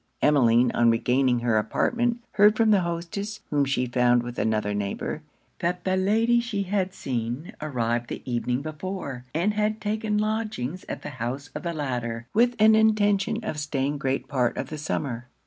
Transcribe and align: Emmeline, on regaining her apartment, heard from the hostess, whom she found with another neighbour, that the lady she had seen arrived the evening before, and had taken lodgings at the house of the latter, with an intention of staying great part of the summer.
Emmeline, 0.19 0.71
on 0.73 0.89
regaining 0.89 1.41
her 1.41 1.59
apartment, 1.59 2.23
heard 2.31 2.57
from 2.57 2.71
the 2.71 2.79
hostess, 2.79 3.41
whom 3.51 3.63
she 3.63 3.85
found 3.85 4.23
with 4.23 4.39
another 4.39 4.73
neighbour, 4.73 5.21
that 5.59 5.83
the 5.83 5.95
lady 5.95 6.39
she 6.39 6.63
had 6.63 6.91
seen 6.91 7.53
arrived 7.61 8.09
the 8.09 8.23
evening 8.25 8.63
before, 8.63 9.25
and 9.35 9.53
had 9.53 9.79
taken 9.79 10.17
lodgings 10.17 10.83
at 10.89 11.03
the 11.03 11.09
house 11.21 11.51
of 11.53 11.61
the 11.61 11.71
latter, 11.71 12.25
with 12.33 12.55
an 12.57 12.73
intention 12.73 13.37
of 13.43 13.59
staying 13.59 13.99
great 13.99 14.27
part 14.27 14.57
of 14.57 14.69
the 14.71 14.77
summer. 14.79 15.27